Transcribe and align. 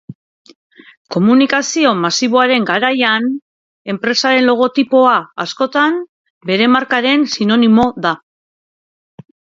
Komunikazio 1.15 1.91
masiboaren 2.05 2.65
garaian, 2.69 3.27
enpresaren 3.93 4.47
logotipoa, 4.49 5.19
askotan, 5.45 6.01
bere 6.53 6.69
markaren 6.79 7.27
sinonimo 7.37 7.87
da. 8.07 8.19